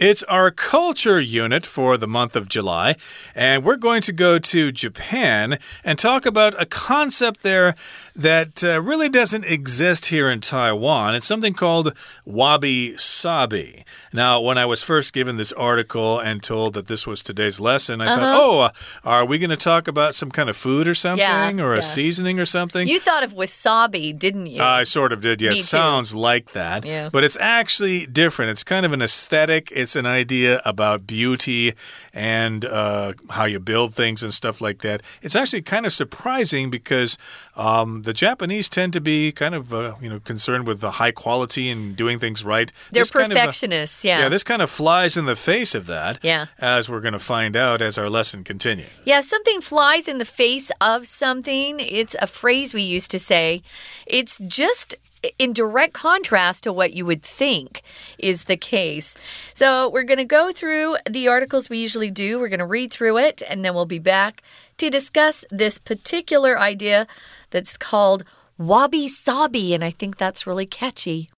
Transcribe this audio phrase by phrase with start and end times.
[0.00, 2.96] It's our culture unit for the month of July,
[3.34, 7.74] and we're going to go to Japan and talk about a concept there
[8.16, 11.14] that uh, really doesn't exist here in Taiwan.
[11.14, 11.92] It's something called
[12.24, 13.84] wabi sabi.
[14.10, 18.00] Now, when I was first given this article and told that this was today's lesson,
[18.00, 18.14] I uh -huh.
[18.16, 18.42] thought, uh-huh.
[18.42, 18.70] oh, uh,
[19.04, 21.78] are we going to talk about some kind of food or something yeah, or yeah.
[21.78, 22.88] a seasoning or something?
[22.88, 24.80] You thought of wasabi, didn't you?
[24.80, 25.54] I sort of did, yes.
[25.54, 25.80] Yeah.
[25.80, 26.84] Sounds like that.
[26.84, 27.10] Yeah.
[27.10, 28.50] But it's actually different.
[28.50, 31.74] It's kind of an aesthetic, it's an idea about beauty
[32.12, 35.02] and uh, how you build things and stuff like that.
[35.22, 37.18] It's actually kind of surprising because
[37.56, 41.12] um, the Japanese tend to be kind of uh, you know concerned with the high
[41.12, 42.72] quality and doing things right.
[42.90, 44.24] They're this perfectionists, kind of, yeah.
[44.24, 46.18] Yeah, this kind of flies in the face of that.
[46.22, 46.46] Yeah.
[46.58, 48.88] As we're going to find out as our lesson continues.
[49.04, 51.80] Yeah, something flies in the face of something.
[51.80, 53.62] It's a phrase we used to say.
[54.06, 54.96] It's just
[55.38, 57.82] in direct contrast to what you would think
[58.18, 59.16] is the case.
[59.54, 62.38] So, we're going to go through the articles we usually do.
[62.38, 64.42] We're going to read through it, and then we'll be back
[64.78, 67.06] to discuss this particular idea
[67.50, 68.24] that's called
[68.58, 71.30] wabi sabi, and I think that's really catchy.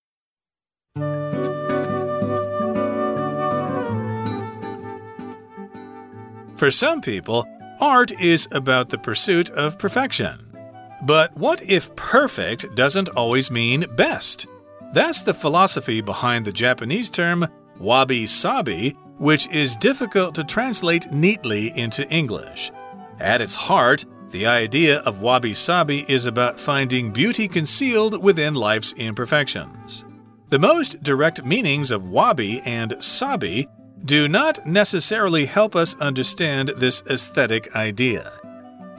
[6.56, 7.44] For some people,
[7.80, 10.51] art is about the pursuit of perfection.
[11.02, 14.46] But what if perfect doesn't always mean best?
[14.92, 17.46] That's the philosophy behind the Japanese term
[17.80, 22.70] wabi sabi, which is difficult to translate neatly into English.
[23.18, 28.92] At its heart, the idea of wabi sabi is about finding beauty concealed within life's
[28.92, 30.04] imperfections.
[30.50, 33.66] The most direct meanings of wabi and sabi
[34.04, 38.41] do not necessarily help us understand this aesthetic idea.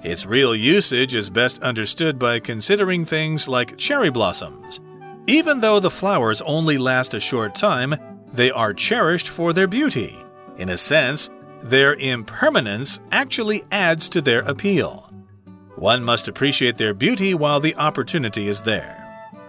[0.03, 4.81] Its real usage is best understood by considering things like cherry blossoms.
[5.27, 7.95] Even though the flowers only last a short time,
[8.33, 10.17] they are cherished for their beauty.
[10.57, 11.29] In a sense,
[11.61, 15.09] their impermanence actually adds to their appeal.
[15.77, 18.99] One must appreciate their beauty while the opportunity is there.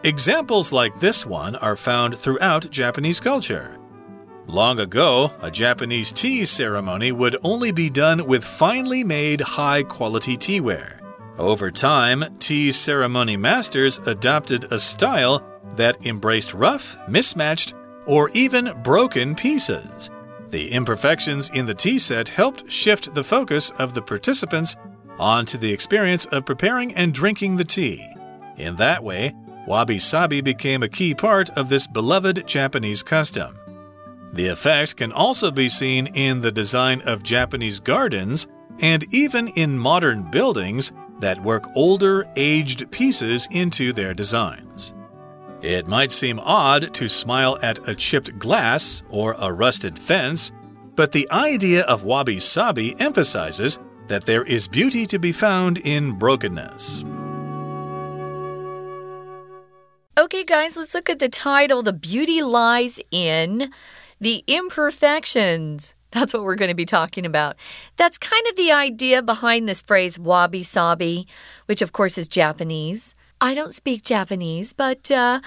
[0.05, 3.77] Examples like this one are found throughout Japanese culture.
[4.47, 10.37] Long ago, a Japanese tea ceremony would only be done with finely made high quality
[10.37, 11.01] teaware.
[11.39, 15.43] Over time, tea ceremony masters adopted a style
[15.77, 17.75] that embraced rough, mismatched,
[18.07, 20.11] or even broken pieces.
[20.51, 24.77] The imperfections in the tea set helped shift the focus of the participants
[25.19, 28.07] onto the experience of preparing and drinking the tea.
[28.57, 29.33] In that way,
[29.67, 33.59] wabi sabi became a key part of this beloved Japanese custom.
[34.35, 38.49] The effect can also be seen in the design of Japanese gardens
[38.81, 44.93] and even in modern buildings that work older, aged pieces into their designs.
[45.63, 50.51] It might seem odd to smile at a chipped glass or a rusted fence,
[50.97, 53.79] but the idea of wabi sabi emphasizes
[54.09, 57.05] that there is beauty to be found in brokenness.
[60.19, 63.71] Okay, guys, let's look at the title The Beauty Lies in
[64.21, 65.95] the imperfections.
[66.11, 67.57] That's what we're going to be talking about.
[67.97, 71.27] That's kind of the idea behind this phrase wabi sabi,
[71.67, 73.15] which of course is Japanese.
[73.41, 75.41] I don't speak Japanese, but uh,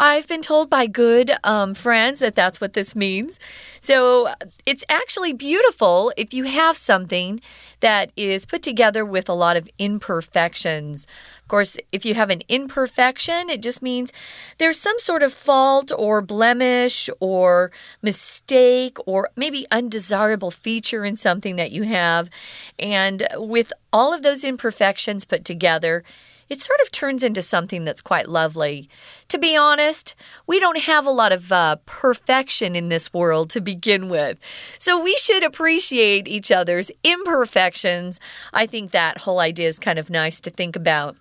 [0.00, 3.40] I've been told by good um, friends that that's what this means.
[3.80, 4.28] So
[4.64, 7.40] it's actually beautiful if you have something
[7.80, 11.08] that is put together with a lot of imperfections.
[11.42, 14.12] Of course, if you have an imperfection, it just means
[14.58, 21.56] there's some sort of fault or blemish or mistake or maybe undesirable feature in something
[21.56, 22.30] that you have.
[22.78, 26.04] And with all of those imperfections put together,
[26.48, 28.88] it sort of turns into something that's quite lovely.
[29.28, 30.14] To be honest,
[30.46, 34.38] we don't have a lot of uh, perfection in this world to begin with.
[34.78, 38.20] So we should appreciate each other's imperfections.
[38.54, 41.18] I think that whole idea is kind of nice to think about.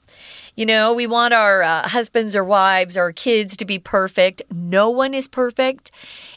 [0.56, 4.42] You know, we want our uh, husbands or wives or kids to be perfect.
[4.52, 5.92] No one is perfect.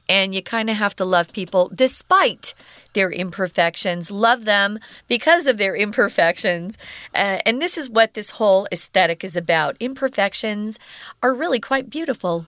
[0.08, 2.52] And you kind of have to love people despite
[2.92, 4.78] their imperfections, love them
[5.08, 6.76] because of their imperfections.
[7.14, 9.76] Uh, and this is what this whole aesthetic is about.
[9.80, 10.78] Imperfections
[11.22, 12.46] are really quite beautiful.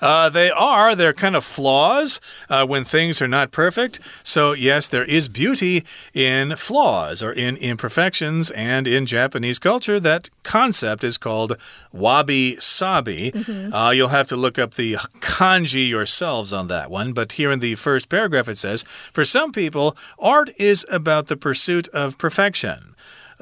[0.00, 0.94] Uh, they are.
[0.94, 2.20] They're kind of flaws
[2.50, 4.00] uh, when things are not perfect.
[4.22, 8.50] So, yes, there is beauty in flaws or in imperfections.
[8.50, 11.56] And in Japanese culture, that concept is called
[11.92, 13.32] wabi sabi.
[13.32, 13.72] Mm -hmm.
[13.72, 17.12] uh, you'll have to look up the kanji yourselves on that one.
[17.12, 21.36] But here in the first paragraph, it says For some people, art is about the
[21.36, 22.94] pursuit of perfection.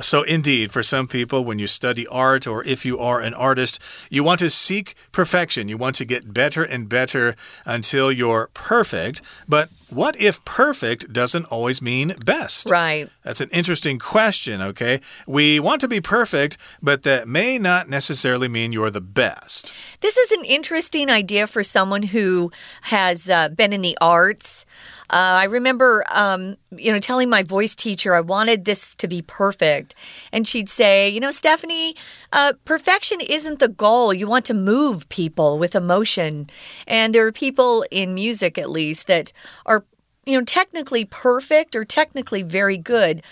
[0.02, 3.80] So, indeed, for some people, when you study art or if you are an artist,
[4.10, 5.68] you want to seek perfection.
[5.68, 9.22] You want to get better and better until you're perfect.
[9.48, 12.70] But what if perfect doesn't always mean best?
[12.70, 13.10] Right.
[13.22, 15.00] That's an interesting question, okay?
[15.26, 19.72] We want to be perfect, but that may not necessarily mean you're the best.
[20.02, 22.50] This is an interesting idea for someone who
[22.82, 24.66] has uh, been in the arts.
[25.08, 29.22] Uh, I remember, um, you know, telling my voice teacher I wanted this to be
[29.22, 29.94] perfect.
[30.32, 31.94] And she'd say, you know, Stephanie,
[32.32, 34.12] uh, perfection isn't the goal.
[34.12, 36.50] You want to move people with emotion.
[36.88, 39.32] And there are people in music, at least, that
[39.66, 39.84] are,
[40.26, 43.22] you know, technically perfect or technically very good.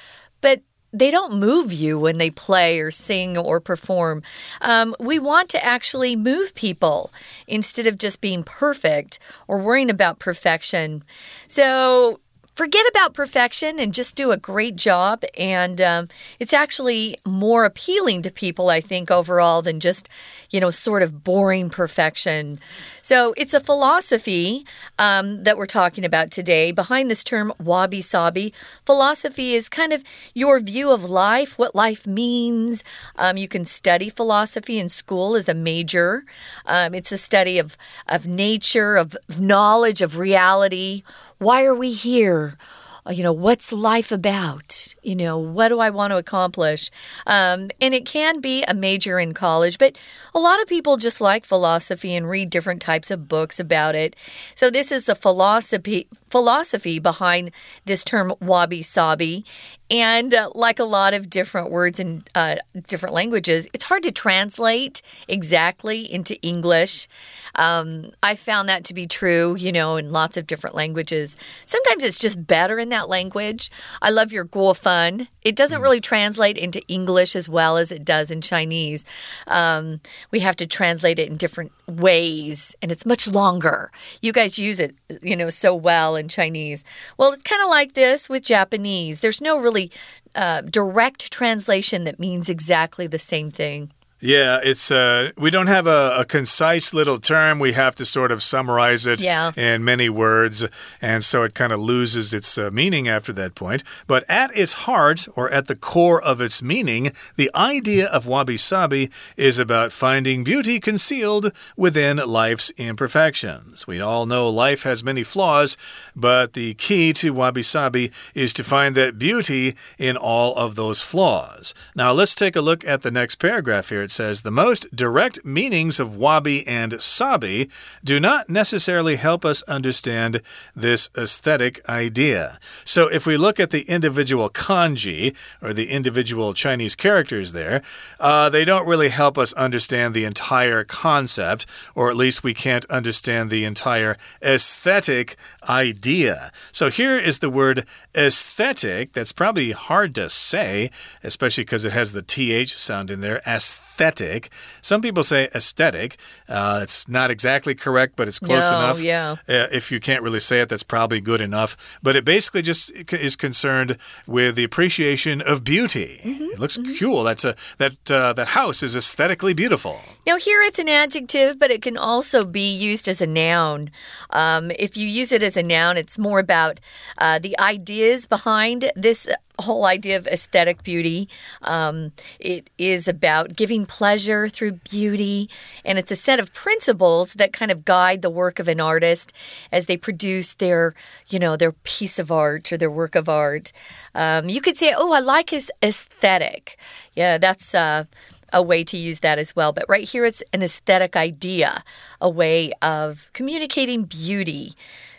[0.40, 4.22] But they don't move you when they play or sing or perform.
[4.60, 7.12] Um, we want to actually move people
[7.46, 11.04] instead of just being perfect or worrying about perfection.
[11.46, 12.20] So,
[12.60, 15.24] forget about perfection and just do a great job.
[15.38, 16.08] And um,
[16.38, 20.10] it's actually more appealing to people, I think, overall than just,
[20.50, 22.60] you know, sort of boring perfection.
[23.00, 24.66] So it's a philosophy
[24.98, 26.70] um, that we're talking about today.
[26.70, 28.52] Behind this term, wabi sabi,
[28.84, 30.04] philosophy is kind of
[30.34, 32.84] your view of life, what life means.
[33.16, 36.24] Um, you can study philosophy in school as a major,
[36.66, 41.04] um, it's a study of, of nature, of knowledge, of reality.
[41.40, 42.58] Why are we here?
[43.06, 44.94] Uh, you know, what's life about?
[45.02, 46.90] You know, what do I want to accomplish?
[47.26, 49.96] Um, and it can be a major in college, but
[50.34, 54.16] a lot of people just like philosophy and read different types of books about it.
[54.54, 57.52] So this is the philosophy philosophy behind
[57.86, 59.46] this term wabi sabi.
[59.90, 62.56] And uh, like a lot of different words in uh,
[62.86, 67.08] different languages, it's hard to translate exactly into English.
[67.56, 71.36] Um, I found that to be true, you know, in lots of different languages.
[71.66, 73.70] Sometimes it's just better in that language.
[74.00, 75.26] I love your guofan.
[75.42, 75.82] It doesn't mm.
[75.82, 79.04] really translate into English as well as it does in Chinese.
[79.46, 80.00] Um,
[80.30, 83.90] we have to translate it in different ways, and it's much longer.
[84.20, 86.84] You guys use it, you know, so well in Chinese.
[87.16, 89.20] Well, it's kind of like this with Japanese.
[89.20, 89.90] There's no really
[90.34, 93.90] uh, direct translation that means exactly the same thing.
[94.22, 97.58] Yeah, it's uh we don't have a, a, concise little term.
[97.58, 99.52] We have to sort of summarize it yeah.
[99.56, 100.66] in many words,
[101.00, 103.82] and so it kind of loses its uh, meaning after that point.
[104.06, 108.58] But at its heart, or at the core of its meaning, the idea of wabi
[108.58, 109.08] sabi
[109.38, 113.86] is about finding beauty concealed within life's imperfections.
[113.86, 115.78] We all know life has many flaws,
[116.14, 121.00] but the key to wabi sabi is to find that beauty in all of those
[121.00, 121.72] flaws.
[121.96, 125.44] Now let's take a look at the next paragraph here it says the most direct
[125.44, 127.70] meanings of wabi and sabi
[128.02, 130.42] do not necessarily help us understand
[130.74, 132.58] this aesthetic idea.
[132.84, 137.82] So if we look at the individual kanji or the individual Chinese characters there,
[138.18, 141.64] uh, they don't really help us understand the entire concept,
[141.94, 145.36] or at least we can't understand the entire aesthetic
[145.68, 146.50] idea.
[146.72, 147.86] So here is the word
[148.16, 149.12] aesthetic.
[149.12, 150.90] That's probably hard to say,
[151.22, 153.40] especially because it has the th sound in there.
[153.46, 154.50] Aesthetic aesthetic.
[154.80, 156.16] Some people say aesthetic.
[156.48, 159.02] Uh, it's not exactly correct, but it's close no, enough.
[159.02, 159.36] Yeah.
[159.48, 161.76] Uh, if you can't really say it, that's probably good enough.
[162.02, 166.20] But it basically just is concerned with the appreciation of beauty.
[166.24, 166.98] Mm -hmm, it looks mm -hmm.
[166.98, 167.24] cool.
[167.24, 169.94] That's a that uh, that house is aesthetically beautiful.
[170.26, 173.90] Now here it's an adjective, but it can also be used as a noun.
[174.30, 176.80] Um, if you use it as a noun, it's more about
[177.18, 179.28] uh, the ideas behind this
[179.60, 181.28] whole idea of aesthetic beauty.
[181.62, 185.48] Um, it is about giving pleasure through beauty,
[185.84, 189.32] and it's a set of principles that kind of guide the work of an artist
[189.72, 190.94] as they produce their,
[191.28, 193.72] you know, their piece of art or their work of art.
[194.14, 196.78] Um, you could say, "Oh, I like his aesthetic."
[197.14, 197.74] Yeah, that's.
[197.74, 198.04] Uh,
[198.52, 199.72] a way to use that as well.
[199.72, 201.84] But right here, it's an aesthetic idea,
[202.20, 204.72] a way of communicating beauty.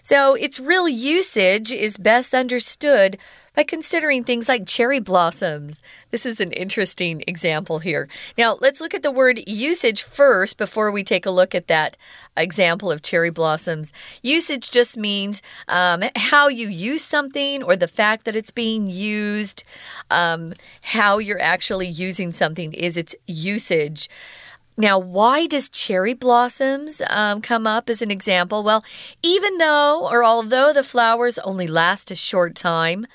[0.03, 3.17] So its real usage is best understood
[3.55, 5.83] by considering things like cherry blossoms.
[6.09, 8.07] This is an interesting example here.
[8.37, 11.97] Now, let's look at the word usage first before we take a look at that
[12.37, 13.91] example of cherry blossoms.
[14.21, 19.65] Usage just means um, how you use something or the fact that it's being used,
[20.09, 24.09] um, how you're actually using something is its usage.
[24.77, 28.63] Now, why does cherry blossoms um, come up as an example?
[28.63, 28.83] Well,
[29.21, 33.05] even though or although the flowers only last a short time,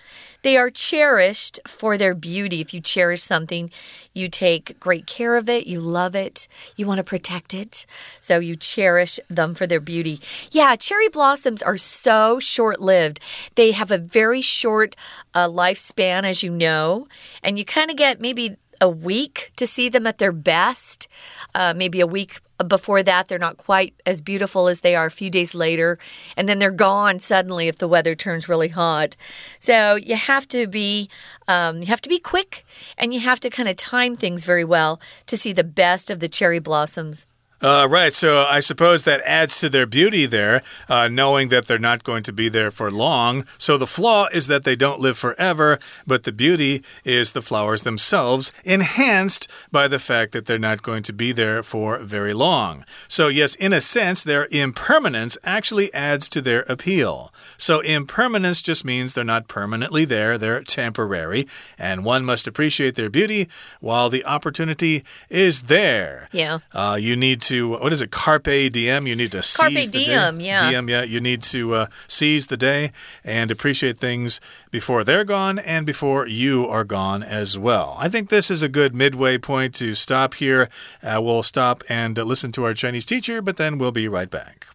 [0.46, 2.60] They are cherished for their beauty.
[2.60, 3.68] If you cherish something,
[4.14, 6.46] you take great care of it, you love it,
[6.76, 7.84] you want to protect it.
[8.20, 10.20] So you cherish them for their beauty.
[10.52, 13.18] Yeah, cherry blossoms are so short lived.
[13.56, 14.94] They have a very short
[15.34, 17.08] uh, lifespan, as you know,
[17.42, 21.08] and you kind of get maybe a week to see them at their best.
[21.54, 25.10] Uh, maybe a week before that, they're not quite as beautiful as they are a
[25.10, 25.98] few days later.
[26.36, 29.16] And then they're gone suddenly if the weather turns really hot.
[29.58, 31.10] So you have to be,
[31.48, 32.64] um, you have to be quick
[32.96, 36.20] and you have to kind of time things very well to see the best of
[36.20, 37.26] the cherry blossoms.
[37.66, 38.14] Uh, right.
[38.14, 42.22] So I suppose that adds to their beauty there, uh, knowing that they're not going
[42.22, 43.44] to be there for long.
[43.58, 47.82] So the flaw is that they don't live forever, but the beauty is the flowers
[47.82, 52.84] themselves, enhanced by the fact that they're not going to be there for very long.
[53.08, 57.34] So, yes, in a sense, their impermanence actually adds to their appeal.
[57.56, 63.10] So, impermanence just means they're not permanently there, they're temporary, and one must appreciate their
[63.10, 63.48] beauty
[63.80, 66.28] while the opportunity is there.
[66.30, 66.60] Yeah.
[66.72, 68.10] Uh, you need to what is it?
[68.10, 69.06] Carpe diem.
[69.06, 70.44] You need to Carpe seize the diem, day.
[70.46, 70.70] yeah.
[70.70, 71.02] Diem, yeah.
[71.02, 72.92] You need to uh, seize the day
[73.24, 77.96] and appreciate things before they're gone and before you are gone as well.
[77.98, 80.68] I think this is a good midway point to stop here.
[81.02, 84.30] Uh, we'll stop and uh, listen to our Chinese teacher, but then we'll be right
[84.30, 84.66] back.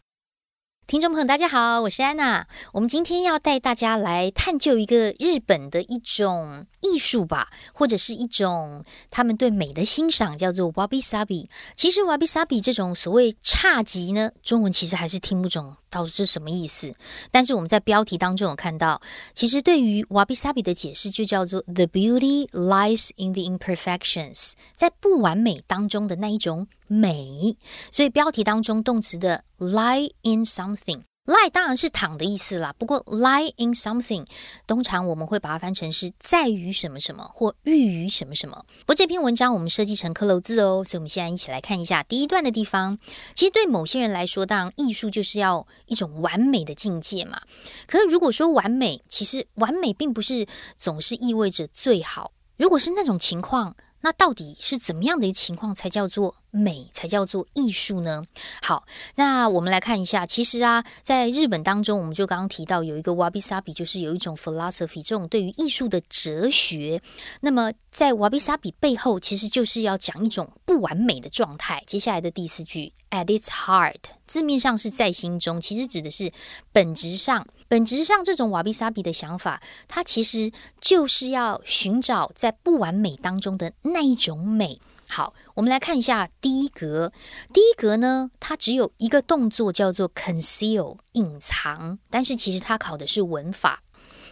[0.92, 2.46] 听众朋友，大家好，我是安娜。
[2.74, 11.48] 我们今天要带大家来探究一个日本的一种艺术吧，或者是一种他们对美的欣赏，叫做 wabi sabi。
[11.78, 16.94] 其实 wabi sabi 这种所谓侘寂呢，中文其实还是听不懂到底是什么意思。
[17.32, 19.02] 但是我们在标题当中有看到，
[19.34, 27.56] 其实对于 wabi sabi 的解释就叫做 the beauty lies in the imperfections，在不完美当中的那一种美。
[27.92, 31.04] 所以标题当中动词的 lie in something。
[31.26, 34.26] lie 当然是躺的意思啦，不过 lie in something，
[34.66, 38.66] 通常我们会把它翻成是在于什么什么或寓于什么什么。
[38.80, 42.98] 不过这篇文章我们设计成克漏字哦，所以我们现在一起来看一下第一段的地方。
[43.36, 47.40] 其实对某些人来说，当然艺术就是要一种完美的境界嘛。
[47.86, 52.32] 可是如果说完美，其实完美并不是总是意味着最好。
[52.58, 58.24] 如果是那种情况，那到底是怎么样的一个情况才叫做美，才叫做艺术呢？
[58.62, 67.02] 好，那我们来看一下，其实啊，在日本当中，我们就刚刚提到有一个 wabi sabi，就是有一种 philosophy，这种对于艺术的哲学。
[67.42, 71.84] 那么在 wabi sabi 背后，其实就是要讲一种不完美的状态。
[71.88, 73.96] 接下来的第四句，at its heart，
[74.28, 76.32] 字面上是在心中，其实指的是
[76.72, 77.48] 本质上。
[77.72, 80.52] 本质上，这种瓦比萨比的想法，它其实
[80.82, 84.82] 就是要寻找在不完美当中的那一种美。
[85.08, 87.14] 好，我们来看一下第一格。
[87.54, 91.98] 第一格呢，它只有一个动作叫做 conceal，隐藏。
[92.10, 93.82] 但是其实它考的是文法。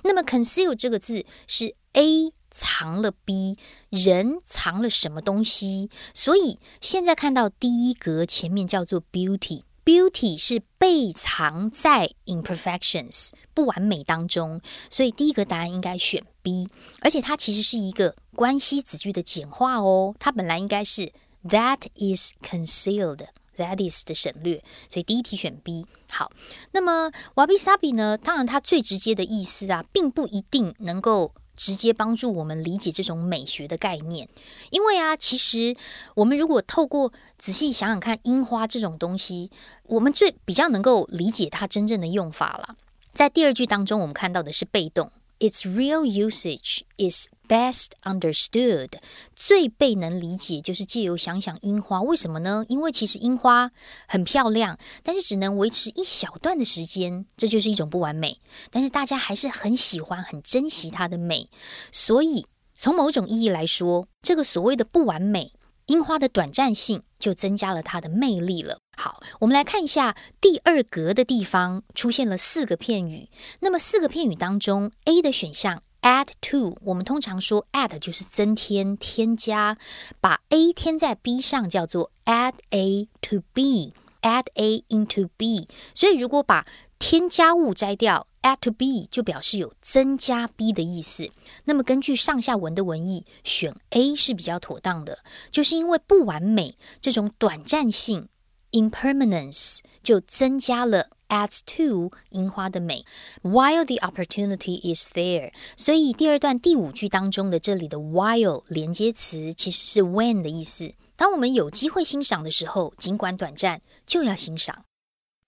[0.03, 3.57] 那么 conceal 这个字是 A 藏了 B，
[3.89, 5.89] 人藏了什么东西？
[6.13, 9.61] 所以现在看到第一格前面叫做 beauty。
[9.85, 16.67] Beauty 是被藏在 imperfections 不完美当中，所以第一个答案应该选 B，
[17.01, 21.11] 而且它其实是一个关系子句的简化哦，它本来应该是
[21.43, 25.85] That is concealed，That is 的省略，所以第一题选 B。
[26.11, 26.31] 好，
[26.71, 28.17] 那么 wabi sabi 呢？
[28.17, 31.33] 当然它最直接的意思啊，并不一定能够。
[31.59, 34.29] 直接帮助我们理解这种美学的概念，
[34.69, 35.75] 因为啊，其实
[36.15, 39.51] 我们如果透过仔细想想看，樱花这种东西，
[39.87, 42.77] 我们最比较能够理解它真正的用法了。
[43.13, 45.11] 在第二句当中，我们看到的是被动。
[45.39, 48.89] Its real usage is best understood。
[49.35, 52.65] 最被能理解就是借由想想樱花，为什么呢？
[52.67, 53.71] 因为其实樱花
[54.07, 58.39] 很漂亮，但是只能维持一小段的时间，这就是一种不完美。
[58.69, 61.49] 但是大家还是很喜欢、很珍惜它的美，
[61.91, 65.53] 所以从某种意义来说，这个所谓的不完美，
[65.89, 68.79] 樱花的短暂性就增加了它的魅力了。
[68.95, 73.27] 好，我们来看一下第二格的地方出现了四个片语。
[73.61, 79.77] 那么四个片语当中，A 的选项 add to，我们通常说 add 就是增添、添加，
[80.21, 85.67] 把 A 添在 B 上叫做 add A to B，add A into B。
[85.95, 86.67] 所以如果把
[86.99, 91.29] 添加物摘掉，add to B 就表示有增加 B 的意思。
[91.65, 95.19] 那么根据上下文的文意，选 A 是比较妥当的，
[95.49, 98.27] 就是因为不完美这种短暂性。
[98.71, 103.03] impermanence 就增加了 adds to 樱花的美
[103.41, 105.51] ，while the opportunity is there。
[105.75, 110.93] 所以第二段第五句当中的这里的 while 连接词其实是 when 的意思。
[111.15, 114.85] 当我们有机会欣赏的时候，尽管短暂，就要欣赏。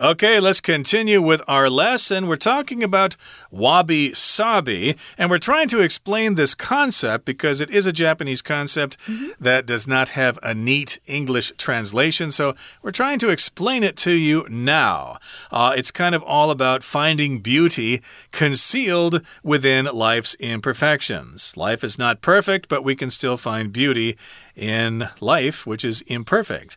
[0.00, 2.28] Okay, let's continue with our lesson.
[2.28, 3.16] We're talking about
[3.50, 8.96] wabi sabi, and we're trying to explain this concept because it is a Japanese concept
[9.08, 9.30] mm -hmm.
[9.40, 12.30] that does not have a neat English translation.
[12.30, 15.18] So we're trying to explain it to you now.
[15.50, 18.00] Uh, it's kind of all about finding beauty
[18.30, 21.56] concealed within life's imperfections.
[21.56, 24.16] Life is not perfect, but we can still find beauty
[24.54, 26.76] in life, which is imperfect.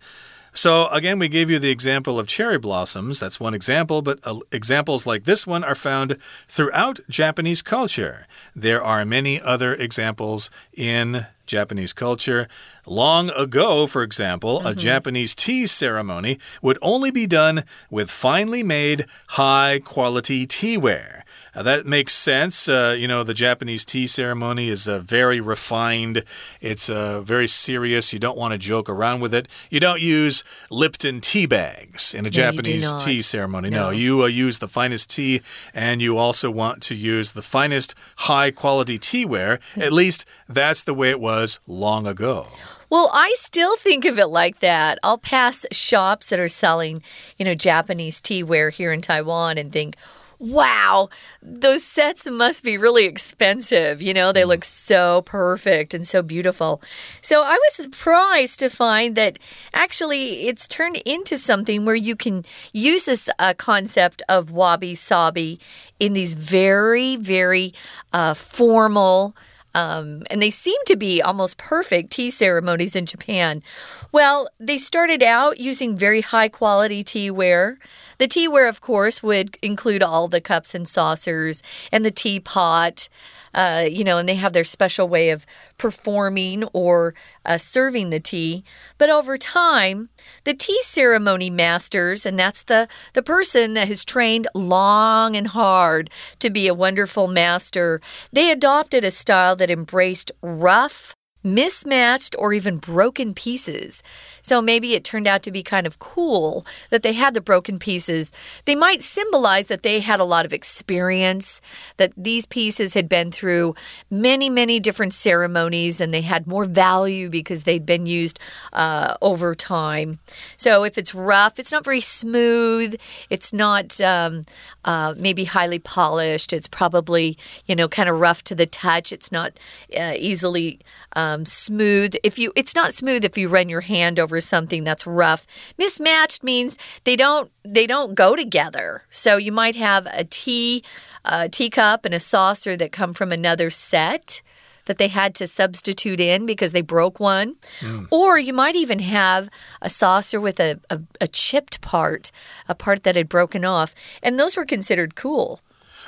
[0.53, 3.19] So, again, we gave you the example of cherry blossoms.
[3.19, 6.17] That's one example, but uh, examples like this one are found
[6.47, 8.27] throughout Japanese culture.
[8.53, 12.47] There are many other examples in Japanese culture.
[12.85, 14.67] Long ago, for example, mm -hmm.
[14.67, 14.79] a mm-hmm.
[14.79, 21.20] Japanese tea ceremony would only be done with finely made, high quality teaware.
[21.53, 22.69] Uh, that makes sense.
[22.69, 26.23] Uh, you know, the Japanese tea ceremony is uh, very refined.
[26.61, 28.13] It's uh, very serious.
[28.13, 29.47] You don't want to joke around with it.
[29.69, 33.69] You don't use Lipton tea bags in a no, Japanese tea ceremony.
[33.69, 35.41] No, no you uh, use the finest tea,
[35.73, 39.59] and you also want to use the finest high quality teaware.
[39.75, 42.47] At least that's the way it was long ago.
[42.89, 44.99] Well, I still think of it like that.
[45.01, 47.01] I'll pass shops that are selling,
[47.37, 49.95] you know, Japanese teaware here in Taiwan and think,
[50.41, 51.07] wow,
[51.43, 54.01] those sets must be really expensive.
[54.01, 56.81] You know, they look so perfect and so beautiful.
[57.21, 59.37] So I was surprised to find that
[59.71, 62.43] actually it's turned into something where you can
[62.73, 65.59] use this uh, concept of wabi sabi
[65.99, 67.71] in these very, very
[68.11, 69.35] uh, formal.
[69.73, 73.63] Um, and they seem to be almost perfect tea ceremonies in Japan.
[74.11, 77.77] Well, they started out using very high quality teaware.
[78.17, 83.07] The teaware, of course, would include all the cups and saucers and the teapot.
[83.53, 85.45] Uh, you know, and they have their special way of
[85.77, 87.13] performing or
[87.45, 88.63] uh, serving the tea.
[88.97, 90.09] But over time,
[90.45, 96.09] the tea ceremony masters, and that's the, the person that has trained long and hard
[96.39, 97.99] to be a wonderful master,
[98.31, 104.03] they adopted a style that embraced rough, mismatched or even broken pieces.
[104.41, 107.79] So maybe it turned out to be kind of cool that they had the broken
[107.79, 108.31] pieces.
[108.65, 111.61] They might symbolize that they had a lot of experience,
[111.97, 113.75] that these pieces had been through
[114.09, 118.39] many, many different ceremonies and they had more value because they'd been used
[118.73, 120.19] uh, over time.
[120.57, 122.95] So if it's rough, it's not very smooth,
[123.29, 124.43] it's not um,
[124.85, 129.31] uh, maybe highly polished, it's probably, you know, kind of rough to the touch, it's
[129.31, 129.53] not
[129.97, 130.79] uh, easily
[131.15, 132.15] um, smooth.
[132.23, 135.45] If you, it's not smooth if you run your hand over something that's rough.
[135.77, 139.03] Mismatched means they don't they don't go together.
[139.09, 140.83] So you might have a tea
[141.25, 144.41] a teacup and a saucer that come from another set
[144.85, 147.55] that they had to substitute in because they broke one.
[147.79, 148.07] Mm.
[148.09, 149.49] Or you might even have
[149.81, 152.31] a saucer with a, a, a chipped part,
[152.67, 153.93] a part that had broken off.
[154.23, 155.61] And those were considered cool.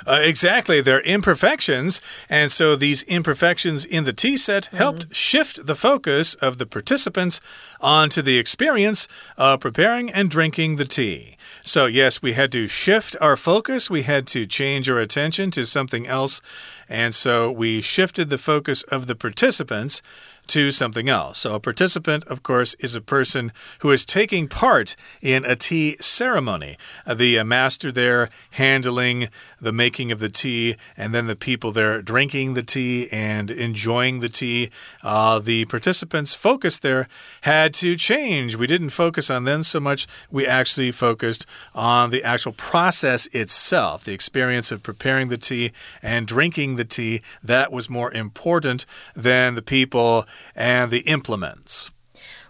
[0.06, 0.80] Uh, exactly.
[0.80, 2.00] They're imperfections.
[2.28, 4.78] And so these imperfections in the tea set mm.
[4.78, 7.40] helped shift the focus of the participants
[7.80, 11.36] onto the experience of preparing and drinking the tea.
[11.62, 13.88] So, yes, we had to shift our focus.
[13.88, 16.42] We had to change our attention to something else.
[16.88, 20.02] And so we shifted the focus of the participants
[20.48, 21.38] to something else.
[21.38, 25.96] So, a participant, of course, is a person who is taking part in a tea
[26.00, 26.76] ceremony.
[27.06, 29.28] Uh, the uh, master there handling
[29.60, 34.20] the making of the tea, and then the people there drinking the tea and enjoying
[34.20, 34.70] the tea.
[35.02, 37.08] Uh, the participants' focus there
[37.42, 38.56] had to change.
[38.56, 44.04] We didn't focus on them so much, we actually focused on the actual process itself,
[44.04, 47.22] the experience of preparing the tea and drinking the tea.
[47.42, 51.92] That was more important than the people and the implements.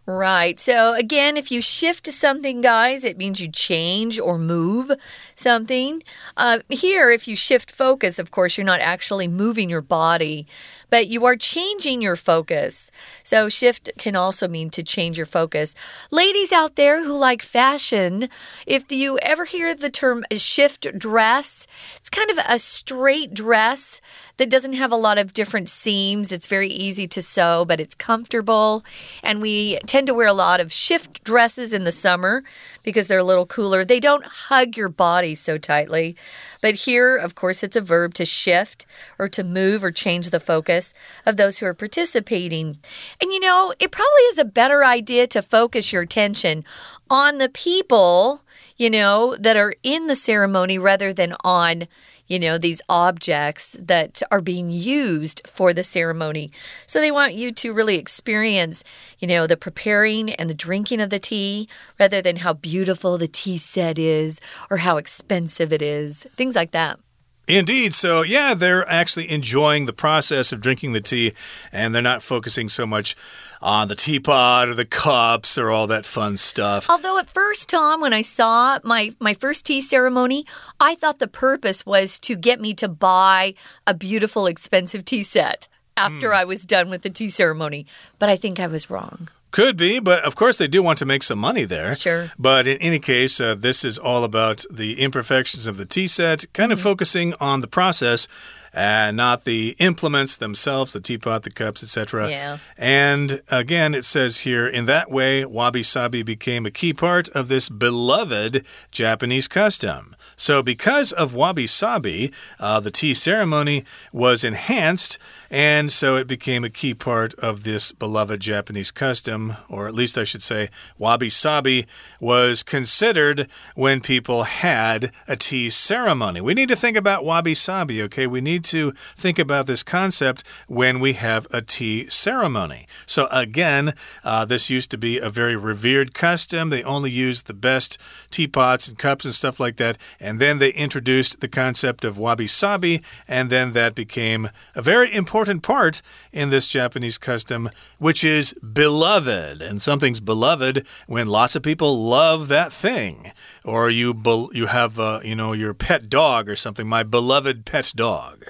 [0.06, 0.60] Right.
[0.60, 4.90] So, again, if you shift to something, guys, it means you change or move
[5.34, 6.02] something.
[6.36, 10.46] Uh, here, if you shift focus, of course, you're not actually moving your body,
[10.94, 12.88] but you are changing your focus.
[13.24, 15.74] So, shift can also mean to change your focus.
[16.12, 18.28] Ladies out there who like fashion,
[18.64, 24.00] if you ever hear the term shift dress, it's kind of a straight dress
[24.36, 26.30] that doesn't have a lot of different seams.
[26.30, 28.84] It's very easy to sew, but it's comfortable.
[29.20, 32.44] And we tend to wear a lot of shift dresses in the summer
[32.84, 33.84] because they're a little cooler.
[33.84, 36.14] They don't hug your body so tightly.
[36.60, 38.86] But here, of course, it's a verb to shift
[39.18, 40.83] or to move or change the focus
[41.24, 42.76] of those who are participating.
[43.20, 46.64] And you know, it probably is a better idea to focus your attention
[47.08, 48.42] on the people,
[48.76, 51.86] you know, that are in the ceremony rather than on
[52.26, 56.50] you know, these objects that are being used for the ceremony.
[56.86, 58.82] So they want you to really experience,
[59.18, 61.68] you know, the preparing and the drinking of the tea
[61.98, 66.70] rather than how beautiful the tea set is or how expensive it is, things like
[66.70, 66.98] that.
[67.46, 67.94] Indeed.
[67.94, 71.32] So, yeah, they're actually enjoying the process of drinking the tea
[71.72, 73.16] and they're not focusing so much
[73.60, 76.88] on the teapot or the cups or all that fun stuff.
[76.88, 80.46] Although at first, Tom, when I saw my my first tea ceremony,
[80.78, 83.54] I thought the purpose was to get me to buy
[83.86, 86.34] a beautiful expensive tea set after mm.
[86.34, 87.86] I was done with the tea ceremony,
[88.18, 89.28] but I think I was wrong.
[89.54, 91.94] Could be, but of course they do want to make some money there.
[91.94, 92.32] Sure.
[92.36, 96.52] But in any case, uh, this is all about the imperfections of the tea set,
[96.52, 96.90] kind of mm -hmm.
[96.90, 98.26] focusing on the process
[98.74, 102.28] and not the implements themselves, the teapot, the cups, etc.
[102.28, 102.58] Yeah.
[102.76, 107.48] And again, it says here, in that way, wabi sabi became a key part of
[107.48, 110.16] this beloved Japanese custom.
[110.36, 115.18] So, because of wabi sabi, uh, the tea ceremony was enhanced,
[115.54, 120.18] and so it became a key part of this beloved Japanese custom, or at least
[120.18, 121.86] I should say, wabi sabi
[122.18, 126.40] was considered when people had a tea ceremony.
[126.40, 128.26] We need to think about wabi sabi, okay?
[128.26, 132.88] We need to think about this concept when we have a tea ceremony.
[133.06, 136.70] So, again, uh, this used to be a very revered custom.
[136.70, 137.96] They only used the best
[138.28, 139.98] teapots and cups and stuff like that.
[140.18, 145.14] And then they introduced the concept of wabi sabi, and then that became a very
[145.14, 146.02] important part
[146.32, 149.62] in this Japanese custom, which is beloved.
[149.62, 153.32] And something's beloved when lots of people love that thing.
[153.64, 154.14] Or you,
[154.52, 158.46] you have, uh, you know, your pet dog or something, my beloved pet dog.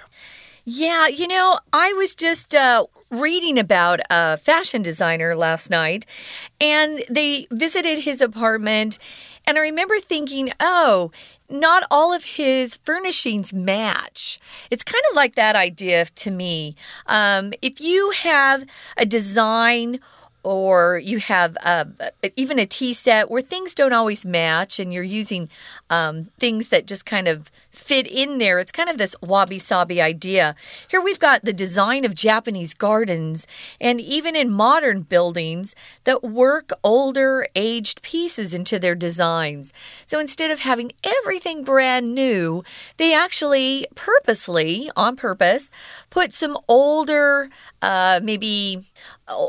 [0.65, 6.07] Yeah, you know, I was just uh, reading about a fashion designer last night,
[6.59, 8.99] and they visited his apartment.
[9.47, 11.11] And I remember thinking, oh,
[11.51, 14.41] not all of his furnishings match.
[14.71, 16.77] It's kind of like that idea to me.
[17.07, 18.65] Um, if you have
[18.97, 20.01] a design
[20.45, 21.57] or you have
[22.37, 25.49] even a tea set where things don't always match and you're using
[25.91, 28.59] um, things that just kind of fit in there.
[28.59, 30.55] It's kind of this wabi sabi idea.
[30.89, 33.47] Here we've got the design of Japanese gardens
[33.81, 39.73] and even in modern buildings that work older, aged pieces into their designs.
[40.07, 42.63] So instead of having everything brand new,
[42.99, 45.71] they actually purposely, on purpose,
[46.11, 47.49] put some older,
[47.85, 48.81] uh, maybe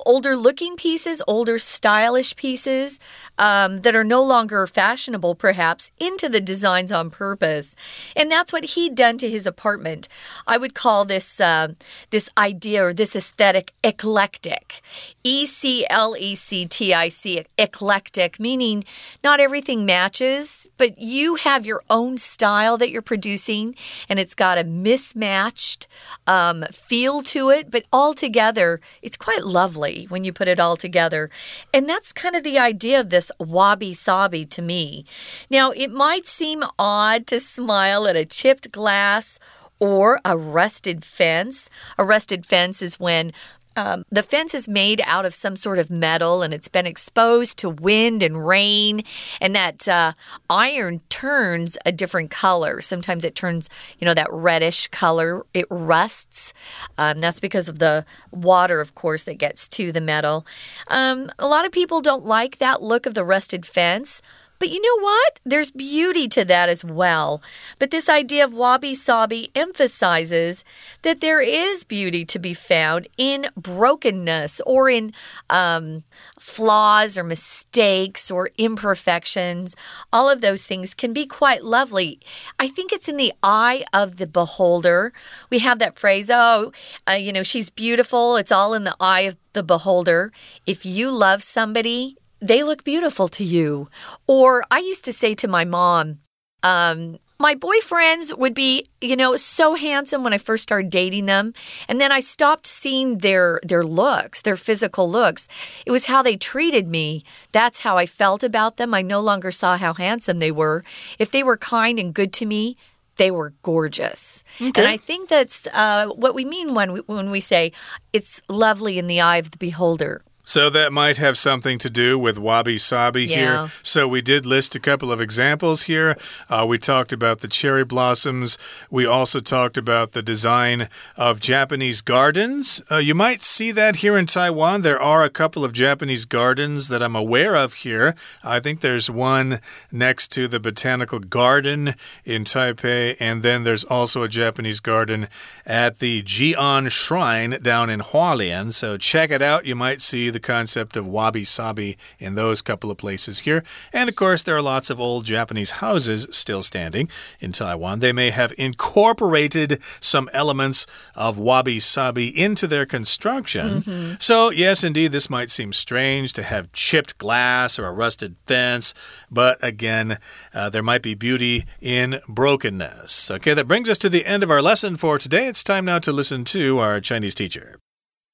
[0.06, 3.00] older looking pieces, older stylish pieces
[3.38, 7.76] um, that are no longer fashionable, perhaps, into the designs on purpose.
[8.16, 10.08] And that's what he'd done to his apartment.
[10.48, 11.68] I would call this uh,
[12.10, 14.82] this idea or this aesthetic eclectic.
[15.24, 18.84] E C L E C T I C, eclectic, meaning
[19.24, 23.76] not everything matches, but you have your own style that you're producing,
[24.10, 25.88] and it's got a mismatched
[26.28, 27.84] um, feel to it, but
[28.26, 31.30] altogether, it's quite lovely when you put it all together.
[31.72, 35.06] And that's kind of the idea of this wabi sabi to me.
[35.52, 39.38] Now, it might seem odd to smile at a chipped glass
[39.80, 41.70] or a rusted fence.
[42.00, 43.32] A rusted fence is when
[43.76, 47.58] um, the fence is made out of some sort of metal and it's been exposed
[47.60, 49.04] to wind and rain,
[49.42, 50.14] and that uh,
[50.50, 52.82] iron turns a different color.
[52.82, 55.46] Sometimes it turns, you know, that reddish color.
[55.54, 56.54] It rusts.
[56.98, 60.46] Um, that's because of the water, of course, that gets to the metal.
[60.88, 64.22] Um, a lot of people don't like that look of the rusted fence.
[64.60, 65.40] But you know what?
[65.44, 67.42] There's beauty to that as well.
[67.78, 70.64] But this idea of wabi sabi emphasizes
[71.02, 75.14] that there is beauty to be found in brokenness or in
[75.50, 76.04] um,
[76.40, 79.76] flaws or mistakes or imperfections.
[80.14, 82.20] All of those things can be quite lovely.
[82.58, 85.12] I think it's in the eye of the beholder.
[85.50, 86.72] We have that phrase, oh,
[87.08, 88.38] uh, you know, she's beautiful.
[88.38, 90.32] It's all in the eye of the beholder.
[90.66, 93.90] If you love somebody, they look beautiful to you.
[94.28, 96.20] Or I used to say to my mom,
[96.64, 101.54] um, my boyfriends would be, you know, so handsome when I first started dating them,
[101.88, 105.48] and then I stopped seeing their their looks, their physical looks.
[105.86, 107.24] It was how they treated me.
[107.52, 108.94] That's how I felt about them.
[108.94, 110.84] I no longer saw how handsome they were.
[111.20, 112.78] If they were kind and good to me,
[113.18, 114.44] they were gorgeous.
[114.62, 114.82] Okay.
[114.82, 117.72] And I think that's uh, what we mean when we, when we say
[118.14, 120.24] it's lovely in the eye of the beholder.
[120.46, 123.36] So that might have something to do with wabi sabi Yeah.
[123.36, 123.72] here.
[123.84, 126.16] So we did list a couple of examples here.
[126.50, 128.58] Uh, we talked about the cherry blossoms.
[128.90, 132.82] We also talked about the design of Japanese gardens.
[132.92, 134.84] Uh, you might see that here in Taiwan.
[134.84, 138.16] There are a couple of Japanese gardens that I'm aware of here.
[138.44, 139.60] I think there's one
[139.92, 145.28] next to the Botanical Garden in Taipei, and then there's also a Japanese garden
[145.66, 148.72] at the Jian Shrine down in Hualien.
[148.72, 149.66] So check it out.
[149.66, 153.64] You might see the concept of wabi sabi in those couple of places here.
[153.94, 157.08] And of course, there are lots of old Japanese houses still standing
[157.40, 158.02] in Taiwan.
[158.02, 163.82] They may have incorporated some elements of wabi sabi into their construction.
[164.20, 168.94] So, yes, indeed, this might seem strange to have chipped glass or a rusted fence,
[169.32, 170.20] but again,
[170.54, 173.32] uh, there might be beauty in brokenness.
[173.32, 175.48] Okay, that brings us to the end of our lesson for today.
[175.48, 177.80] It's time now to listen to our Chinese teacher.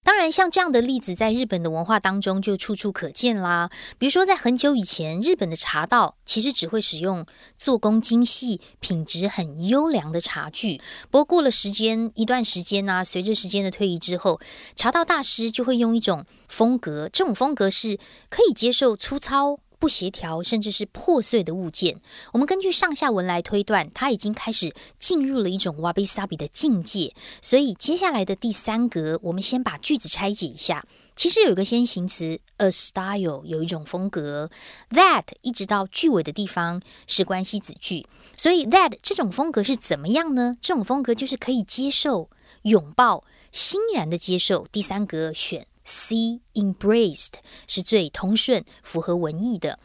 [0.04, 3.70] 当然，像这样的例子，在日本的文化当中就处处可见啦。
[4.00, 10.82] 比如说，在很久以前，日本的茶道其实只会使用做工精细、品质很优良的茶具。
[11.12, 14.40] 不过，过了时间一段时间呢、随着时间的推移之后，
[14.76, 19.60] 茶道大师就会用一种风格，这种风格是可以接受粗糙。
[19.82, 22.00] 不协调，甚至是破碎的物件。
[22.34, 27.16] 我们根据上下文来推断，它已经开始进入了一种 wabi sabi 的境界。
[27.42, 30.86] 所以接下来的第三格，我们先把句子拆解一下。
[31.16, 34.52] 其实有一个先行词 a style，有一种风格。
[34.92, 38.06] that 一直到句尾的地方是关系子句，
[38.38, 40.58] 所以 that 这种风格是怎么样呢？
[40.62, 42.30] 这种风格就是可以接受、
[42.62, 44.68] 拥抱、欣然的接受。
[44.72, 47.34] 第三格选 C embraced
[47.68, 49.80] 是最通顺、符合文意的。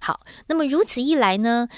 [0.00, 1.68] 好，那么如此一来呢？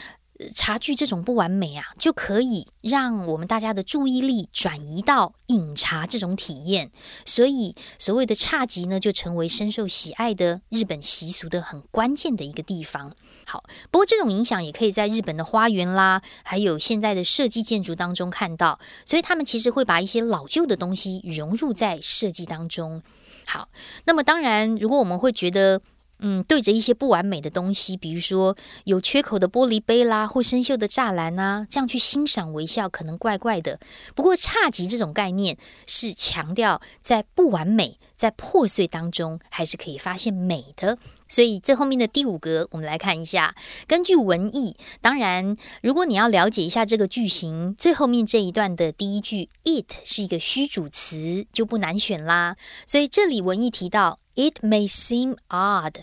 [0.53, 6.91] 茶具这种不完美啊，就可以让我们大家的注意力转移到饮茶这种体验，
[7.25, 13.15] 所以所谓的侘寂呢，就成为深受喜爱的日本习俗的很关键的一个地方。
[13.47, 23.03] 好，不过这种影响也可以在日本的花园啦，还有现在的设计建筑当中看到，所以他们其实会把一些老旧的东西融入在设计当中。
[23.47, 23.69] 好，
[24.05, 25.81] 那么当然，如果我们会觉得，
[26.25, 33.81] 嗯，对着一些不完美的东西，比如说有缺口的玻璃杯啦，或生锈的栅栏啊，这样去欣赏微笑，可能怪怪的。
[34.15, 40.97] 不过侘寂这种概念是强调在不完美、在破碎当中，还是可以发现美的。
[41.29, 43.55] 所以最后面的第五格，我们来看一下。
[43.87, 52.57] 根据文意，当然，如果你要了解一下这个句型，最后面这一段的第一句 “it” 是一个虚主词，就不难选啦。
[52.87, 55.97] 所以这里文意提到 “it may seem odd”，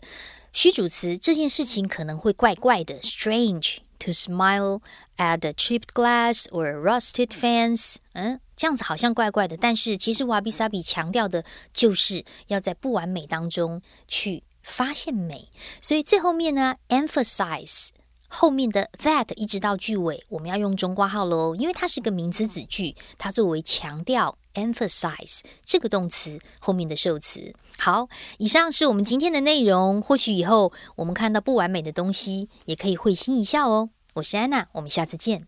[0.52, 4.82] 虚主词这件事情可能会怪怪的，strange to smile
[5.18, 7.98] at a chipped glass or a rusted fence。
[8.14, 14.44] 嗯，这样子好像怪怪的，但是其实瓦比萨比强调的就是要在不完美当中去。
[14.62, 15.50] 发现美，
[15.82, 17.88] 所以最后面呢，emphasize
[18.28, 27.56] 后面的 that 一直到句尾，我们要用中括号喽，因为它是个名词子句，它作为强调 emphasize 这个动词后面的受词。
[27.79, 30.01] 好，以上是我们今天的内容。
[30.01, 33.91] 或许以后我们看到不完美的东西，也可以会心一笑哦。
[34.15, 35.47] 我是安娜，我们下次见。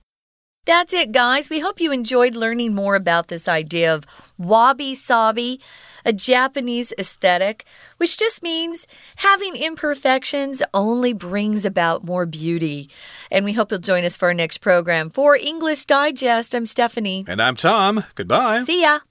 [0.67, 1.49] That's it, guys.
[1.49, 4.03] We hope you enjoyed learning more about this idea of
[4.37, 5.61] wabi sabi,
[6.05, 7.65] a Japanese aesthetic,
[7.99, 8.85] which just means
[9.19, 12.89] having imperfections only brings about more beauty.
[13.31, 15.09] And we hope you'll join us for our next program.
[15.09, 17.25] For English Digest, I'm Stephanie.
[17.29, 18.03] And I'm Tom.
[18.17, 18.65] Goodbye.
[18.65, 19.03] See ya.